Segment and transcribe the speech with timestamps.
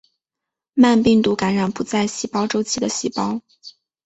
[0.73, 3.39] 慢病毒感染不在细胞周期的细胞。